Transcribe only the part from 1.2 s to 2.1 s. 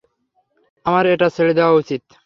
ছেড়ে দেয়া উচিত।